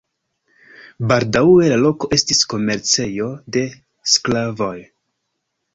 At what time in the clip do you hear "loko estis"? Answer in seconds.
1.83-2.41